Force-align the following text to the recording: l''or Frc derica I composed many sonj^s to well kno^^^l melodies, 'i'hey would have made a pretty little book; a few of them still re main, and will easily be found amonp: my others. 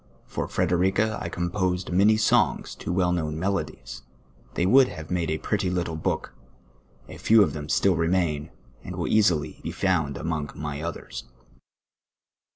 l''or 0.31 0.47
Frc 0.49 0.67
derica 0.69 1.21
I 1.21 1.29
composed 1.29 1.91
many 1.91 2.15
sonj^s 2.15 2.75
to 2.79 2.91
well 2.91 3.13
kno^^^l 3.13 3.31
melodies, 3.35 4.01
'i'hey 4.55 4.65
would 4.65 4.87
have 4.87 5.11
made 5.11 5.29
a 5.29 5.37
pretty 5.37 5.69
little 5.69 5.95
book; 5.95 6.33
a 7.07 7.17
few 7.17 7.43
of 7.43 7.53
them 7.53 7.69
still 7.69 7.95
re 7.95 8.07
main, 8.07 8.49
and 8.83 8.95
will 8.95 9.07
easily 9.07 9.59
be 9.61 9.69
found 9.71 10.15
amonp: 10.15 10.55
my 10.55 10.81
others. 10.81 11.25